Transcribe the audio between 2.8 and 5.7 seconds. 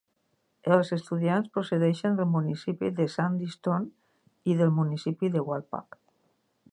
de Sandyston i del municipi de